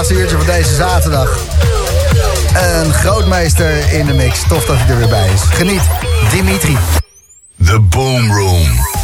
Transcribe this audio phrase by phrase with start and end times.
[0.00, 1.38] laatste uurtje van deze zaterdag.
[2.54, 4.42] Een grootmeester in de mix.
[4.48, 5.40] Tof dat hij er weer bij is.
[5.40, 5.82] Geniet,
[6.30, 6.76] Dimitri.
[7.64, 8.99] The Boom Room.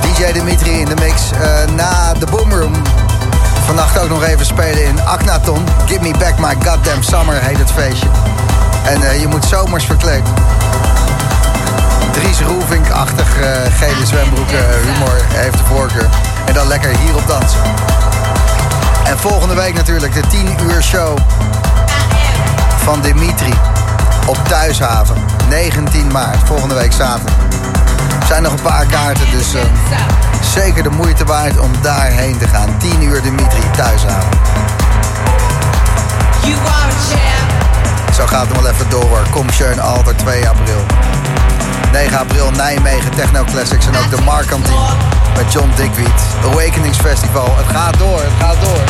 [0.00, 1.22] DJ Dimitri in de mix.
[1.32, 2.72] Uh, na de Boomroom.
[3.66, 5.64] Vannacht ook nog even spelen in Aknaton.
[5.86, 8.08] Give me back my goddamn summer heet het feestje.
[8.84, 10.22] En uh, je moet zomers verkleed.
[12.12, 13.46] Dries Roelvink-achtig uh,
[13.78, 14.48] gele zwembroek
[14.82, 16.08] humor heeft de voorkeur.
[16.44, 17.60] En dan lekker hierop dansen.
[19.04, 21.18] En volgende week natuurlijk de 10 uur show
[22.76, 23.52] van Dimitri
[24.28, 25.16] op Thuishaven.
[25.48, 27.36] 19 maart, volgende week zaterdag.
[28.20, 29.60] Er zijn nog een paar kaarten, dus uh,
[30.40, 32.78] zeker de moeite waard om daarheen te gaan.
[32.78, 34.38] 10 uur Dimitri Thuishaven.
[38.14, 39.22] Zo gaat het wel even door.
[39.30, 40.84] Kom Schön Alter 2 april.
[41.92, 44.88] 9 april Nijmegen Techno Classics en ook de Markantine
[45.36, 46.22] met John Dickwiet.
[46.44, 47.56] Awakenings Festival.
[47.56, 48.82] Het gaat door, het gaat door.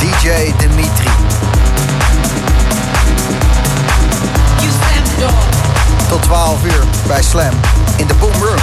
[0.00, 1.10] DJ Dimitri.
[6.08, 7.52] Tot 12 uur bij Slam
[7.96, 8.58] in de Boom Room.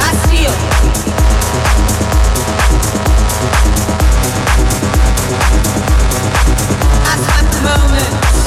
[0.00, 0.46] I.
[7.06, 7.16] I
[7.50, 8.43] the moment.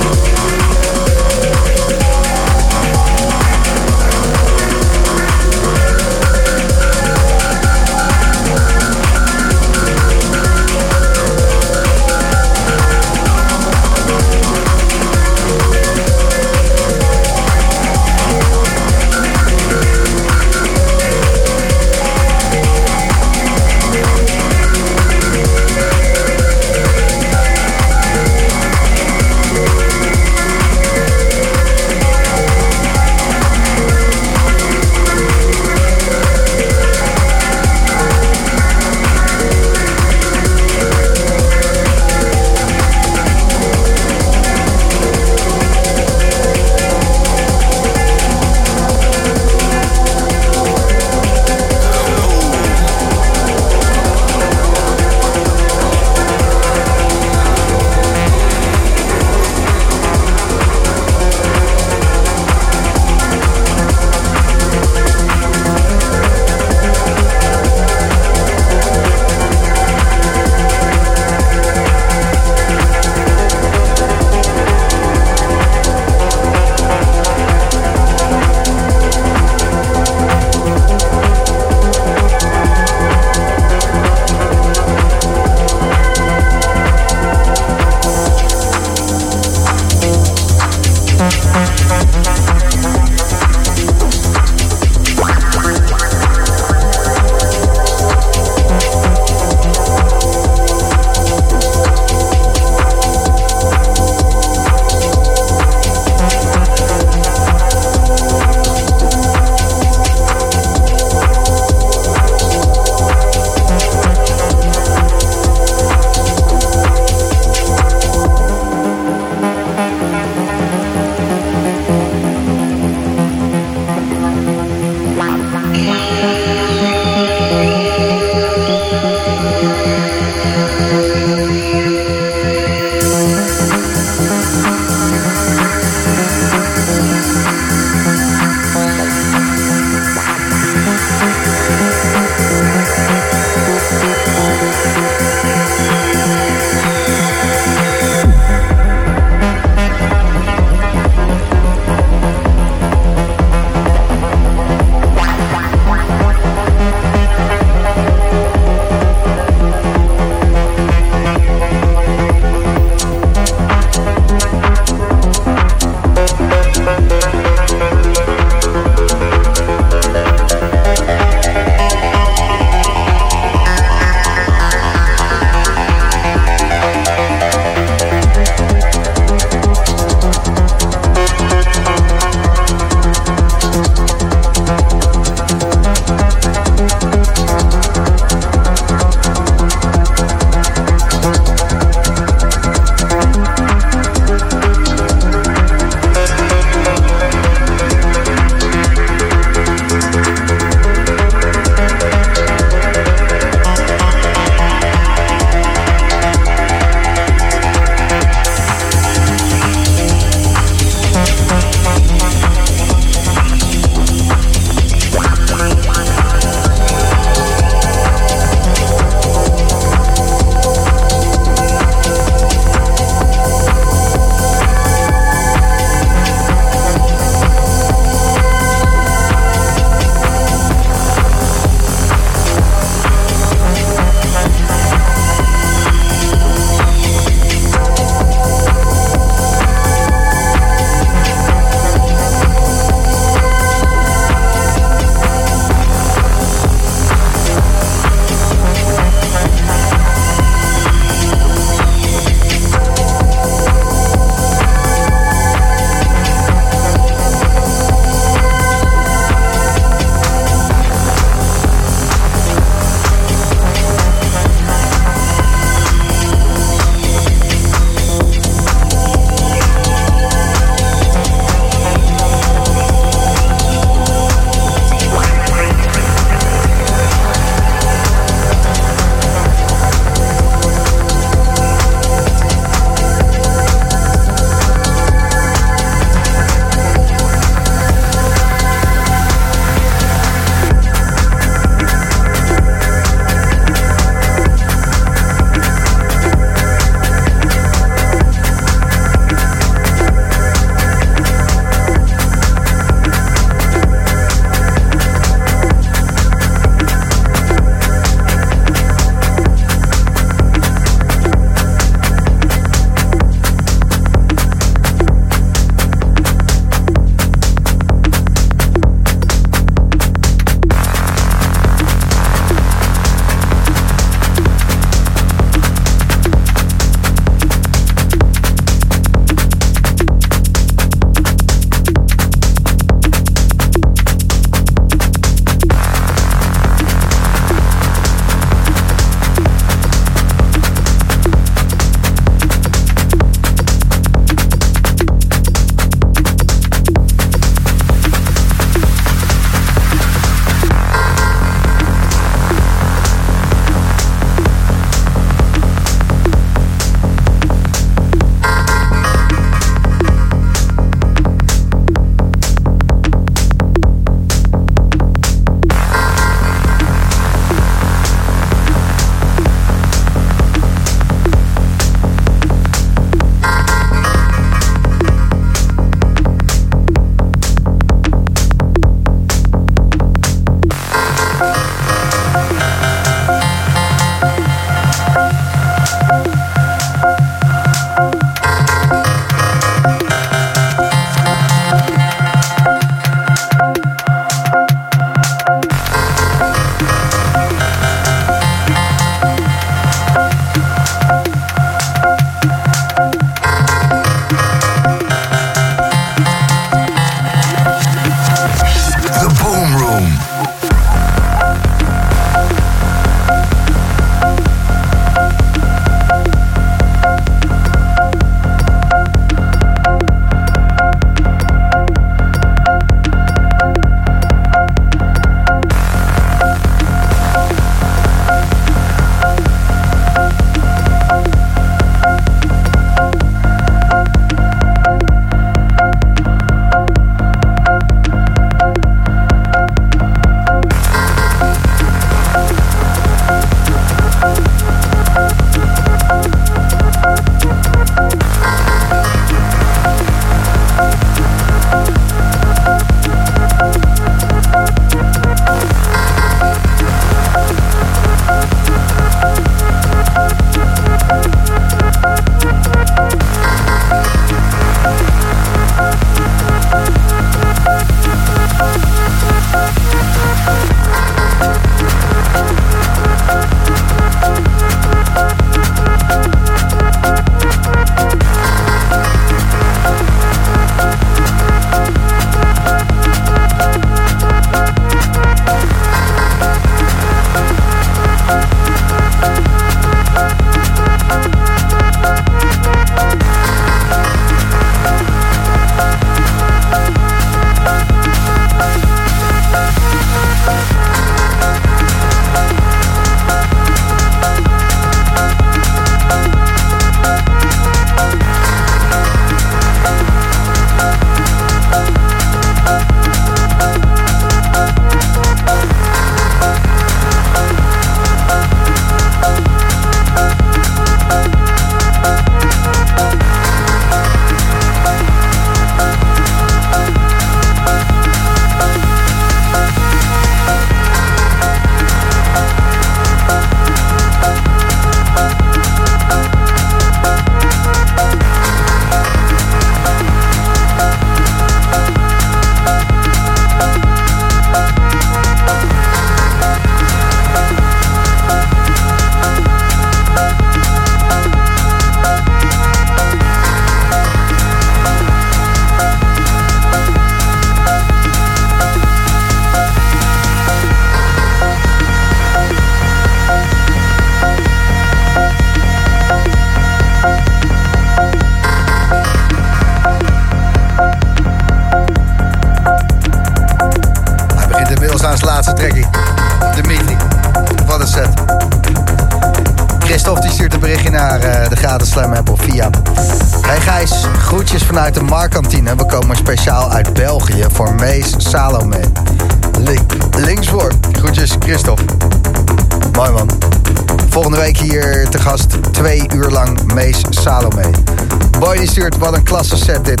[598.98, 600.00] Wat een klasse set dit.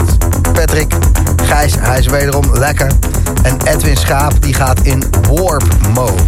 [0.52, 0.94] Patrick,
[1.42, 2.90] Gijs, hij is wederom lekker.
[3.42, 5.64] En Edwin Schaap die gaat in warp
[5.94, 6.22] mode.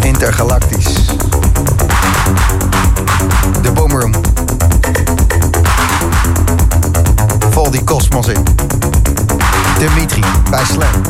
[0.00, 0.94] Intergalactisch.
[3.62, 4.12] De Boomroom.
[7.50, 8.44] Vol die kosmos in.
[9.78, 11.02] Dimitri bij Slam.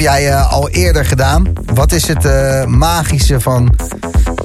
[0.00, 1.52] Heb jij uh, al eerder gedaan.
[1.74, 3.76] Wat is het uh, magische van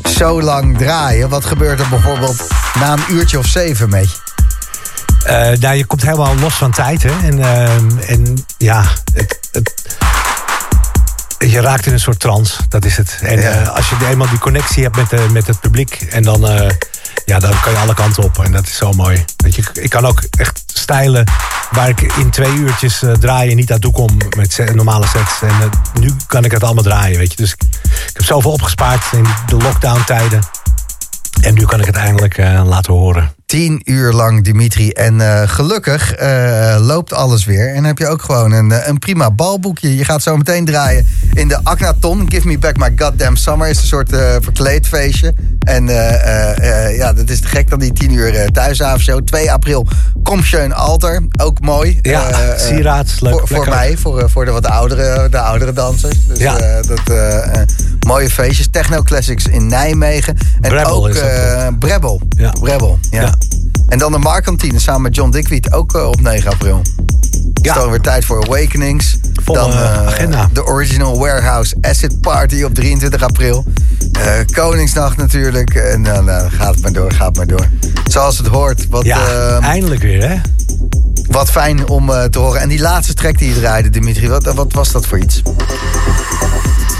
[0.03, 1.29] zo lang draaien?
[1.29, 2.47] Wat gebeurt er bijvoorbeeld
[2.79, 4.17] na een uurtje of zeven met je?
[5.27, 7.09] Uh, nou, je komt helemaal los van tijd, hè.
[7.09, 7.41] En,
[8.07, 8.83] en ja,
[9.13, 9.97] het, het,
[11.37, 13.19] je raakt in een soort trance, dat is het.
[13.21, 13.63] En ja.
[13.63, 16.07] als je eenmaal die connectie hebt met, de, met het publiek...
[16.09, 16.41] en dan,
[17.25, 18.43] ja, dan kan je alle kanten op.
[18.43, 19.25] En dat is zo mooi.
[19.37, 21.23] Weet je, ik kan ook echt stijlen
[21.76, 25.41] waar ik in twee uurtjes uh, draaien niet aan toe kom met normale sets.
[25.41, 27.38] En uh, nu kan ik het allemaal draaien, weet je.
[27.38, 30.39] Dus ik, ik heb zoveel opgespaard in de lockdown tijden.
[31.41, 33.34] En nu kan ik het eindelijk uh, laten horen.
[33.45, 34.89] Tien uur lang, Dimitri.
[34.89, 37.73] En uh, gelukkig uh, loopt alles weer.
[37.73, 39.95] En heb je ook gewoon een, een prima balboekje.
[39.95, 42.31] Je gaat zo meteen draaien in de Aknaton.
[42.31, 44.09] Give Me Back My Goddamn Summer is een soort
[44.41, 45.33] verkleedfeestje.
[45.59, 45.87] En
[46.95, 49.21] ja, dat is te gek dan die tien uur thuisavondshow.
[49.21, 49.87] 2 april,
[50.23, 51.23] Kom Schön Alter.
[51.41, 51.99] Ook mooi.
[52.01, 53.15] Ja, sieraad.
[53.19, 53.33] Leuk.
[53.33, 56.25] Voor, voor mij, voor, voor de wat oudere, de oudere dansers.
[56.27, 56.81] Dus ja.
[56.81, 57.01] dat,
[58.07, 58.67] mooie feestjes.
[58.71, 60.37] Techno Classics in Nijmegen.
[60.61, 62.21] En Brebbel ook is dat, Brebbel.
[62.29, 62.51] Ja.
[62.51, 63.21] Brebbel, ja.
[63.21, 63.35] Ja.
[63.88, 66.81] En dan de Markantine samen met John Dickwiet ook uh, op 9 april.
[67.53, 67.71] Ja.
[67.71, 69.17] Is dan weer tijd voor Awakenings.
[69.43, 70.49] Volle dan uh, agenda.
[70.53, 73.65] de Original Warehouse Acid Party op 23 april.
[74.17, 75.69] Uh, Koningsnacht natuurlijk.
[75.75, 77.67] En dan gaat het maar door, gaat maar door.
[78.07, 78.88] Zoals het hoort.
[78.89, 80.36] Wat, ja, eindelijk weer hè.
[81.28, 82.61] Wat fijn om te horen.
[82.61, 85.41] En die laatste track die je draaide, Dimitri, wat, wat was dat voor iets?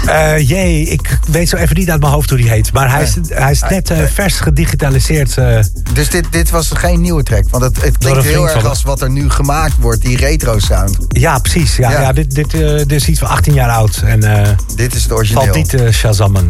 [0.06, 2.72] Uh, jee, ik weet zo even niet uit mijn hoofd hoe die heet.
[2.72, 5.36] Maar hij is, hij is net uh, vers gedigitaliseerd.
[5.36, 5.58] Uh,
[5.92, 7.44] dus dit, dit was geen nieuwe track?
[7.50, 10.96] Want het, het klinkt heel erg als wat er nu gemaakt wordt, die retro sound.
[11.08, 11.76] Ja, precies.
[11.76, 12.00] Ja, ja.
[12.00, 14.02] ja dit, dit, dit, is iets van 18 jaar oud.
[14.04, 14.20] En,
[14.74, 15.42] dit is het origineel.
[15.42, 16.48] Valt niet te shazammen.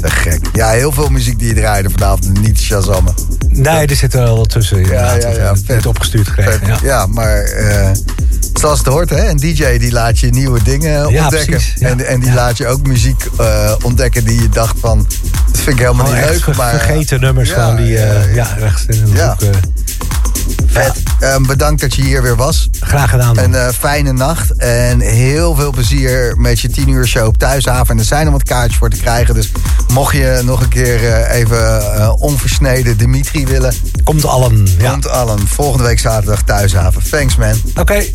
[0.00, 0.40] Te gek.
[0.52, 3.14] Ja, heel veel muziek die je draaide vanavond niet shazammen.
[3.48, 4.84] Nee, er zit er wel tussen.
[4.84, 5.56] Ja, ja, ja.
[5.64, 5.86] Vet.
[5.86, 6.66] opgestuurd gekregen.
[6.66, 6.78] Ja.
[6.92, 7.50] Ja, maar
[8.62, 9.28] zoals het hoort, hè?
[9.28, 11.46] een DJ die laat je nieuwe dingen ja, ontdekken.
[11.46, 11.88] Precies, ja.
[11.88, 12.34] En, en die ja.
[12.34, 15.06] laat je ook muziek uh, ontdekken die je dacht van...
[15.50, 16.42] dat vind ik helemaal oh, niet leuk.
[16.42, 17.90] Ver, maar, vergeten nummers gewoon die
[18.34, 19.36] ja, rechts in een ja.
[19.40, 19.54] hoek...
[20.66, 21.02] Vet.
[21.20, 22.68] Um, bedankt dat je hier weer was.
[22.80, 23.38] Graag gedaan.
[23.38, 24.56] Een uh, fijne nacht.
[24.56, 27.94] En heel veel plezier met je 10 uur show op Thuishaven.
[27.94, 29.34] En er zijn nog wat kaartjes voor te krijgen.
[29.34, 29.52] Dus
[29.92, 33.74] mocht je nog een keer uh, even uh, onversneden Dimitri willen.
[34.04, 34.66] Komt allen.
[34.78, 34.90] Ja.
[34.90, 35.48] Komt allen.
[35.48, 37.02] Volgende week zaterdag Thuishaven.
[37.10, 37.60] Thanks man.
[37.70, 37.80] Oké.
[37.80, 38.12] Okay.